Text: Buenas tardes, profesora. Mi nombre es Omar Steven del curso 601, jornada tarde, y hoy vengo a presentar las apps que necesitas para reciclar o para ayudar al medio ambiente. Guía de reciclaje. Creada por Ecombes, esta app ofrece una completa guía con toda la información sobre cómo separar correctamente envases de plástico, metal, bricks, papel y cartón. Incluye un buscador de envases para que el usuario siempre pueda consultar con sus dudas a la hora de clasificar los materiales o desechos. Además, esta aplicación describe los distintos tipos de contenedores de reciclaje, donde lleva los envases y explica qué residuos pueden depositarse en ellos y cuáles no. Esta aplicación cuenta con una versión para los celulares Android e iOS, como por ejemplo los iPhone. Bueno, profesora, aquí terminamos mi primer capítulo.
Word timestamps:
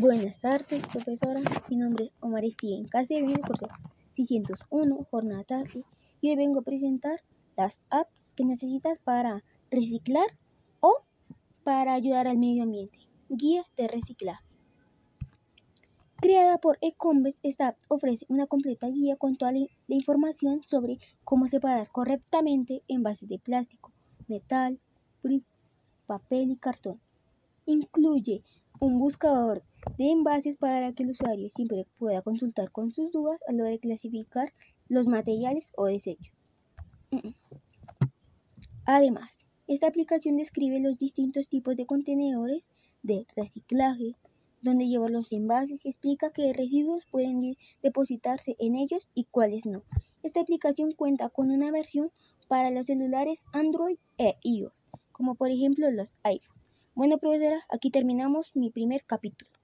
Buenas 0.00 0.38
tardes, 0.38 0.86
profesora. 0.86 1.40
Mi 1.68 1.74
nombre 1.74 2.04
es 2.04 2.12
Omar 2.20 2.44
Steven 2.44 2.86
del 2.86 3.40
curso 3.40 3.66
601, 4.14 5.06
jornada 5.10 5.42
tarde, 5.42 5.84
y 6.20 6.30
hoy 6.30 6.36
vengo 6.36 6.60
a 6.60 6.62
presentar 6.62 7.20
las 7.56 7.80
apps 7.90 8.32
que 8.34 8.44
necesitas 8.44 9.00
para 9.00 9.42
reciclar 9.72 10.28
o 10.78 11.02
para 11.64 11.94
ayudar 11.94 12.28
al 12.28 12.38
medio 12.38 12.62
ambiente. 12.62 12.96
Guía 13.28 13.64
de 13.76 13.88
reciclaje. 13.88 14.44
Creada 16.20 16.58
por 16.58 16.78
Ecombes, 16.80 17.36
esta 17.42 17.66
app 17.66 17.78
ofrece 17.88 18.24
una 18.28 18.46
completa 18.46 18.86
guía 18.86 19.16
con 19.16 19.34
toda 19.34 19.50
la 19.50 19.66
información 19.88 20.62
sobre 20.68 21.00
cómo 21.24 21.48
separar 21.48 21.90
correctamente 21.90 22.84
envases 22.86 23.28
de 23.28 23.40
plástico, 23.40 23.90
metal, 24.28 24.78
bricks, 25.24 25.74
papel 26.06 26.52
y 26.52 26.56
cartón. 26.56 27.00
Incluye 27.66 28.44
un 28.80 29.00
buscador 29.00 29.64
de 29.98 30.12
envases 30.12 30.56
para 30.56 30.92
que 30.92 31.02
el 31.02 31.10
usuario 31.10 31.50
siempre 31.50 31.84
pueda 31.98 32.22
consultar 32.22 32.70
con 32.70 32.92
sus 32.92 33.10
dudas 33.10 33.40
a 33.48 33.52
la 33.52 33.64
hora 33.64 33.72
de 33.72 33.80
clasificar 33.80 34.52
los 34.88 35.08
materiales 35.08 35.72
o 35.76 35.86
desechos. 35.86 36.32
Además, 38.86 39.32
esta 39.66 39.88
aplicación 39.88 40.36
describe 40.36 40.78
los 40.78 40.98
distintos 40.98 41.48
tipos 41.48 41.74
de 41.74 41.84
contenedores 41.84 42.62
de 43.02 43.26
reciclaje, 43.34 44.14
donde 44.62 44.86
lleva 44.86 45.08
los 45.08 45.32
envases 45.32 45.84
y 45.84 45.88
explica 45.88 46.30
qué 46.30 46.52
residuos 46.52 47.04
pueden 47.10 47.56
depositarse 47.82 48.54
en 48.60 48.76
ellos 48.76 49.08
y 49.14 49.24
cuáles 49.24 49.66
no. 49.66 49.82
Esta 50.22 50.40
aplicación 50.40 50.92
cuenta 50.92 51.28
con 51.28 51.50
una 51.50 51.72
versión 51.72 52.12
para 52.46 52.70
los 52.70 52.86
celulares 52.86 53.42
Android 53.52 53.98
e 54.16 54.36
iOS, 54.44 54.72
como 55.10 55.34
por 55.34 55.50
ejemplo 55.50 55.90
los 55.90 56.14
iPhone. 56.22 56.56
Bueno, 56.94 57.18
profesora, 57.18 57.66
aquí 57.68 57.90
terminamos 57.90 58.52
mi 58.54 58.70
primer 58.70 59.04
capítulo. 59.04 59.57